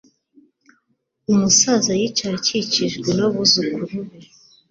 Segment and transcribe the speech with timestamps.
[1.31, 3.97] Umusaza yicaye akikijwe nabuzukuru be